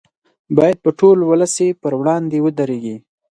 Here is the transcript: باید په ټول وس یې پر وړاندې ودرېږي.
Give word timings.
باید 0.57 0.77
په 0.85 0.89
ټول 0.99 1.17
وس 1.29 1.55
یې 1.65 1.77
پر 1.81 1.93
وړاندې 1.99 2.37
ودرېږي. 2.45 2.95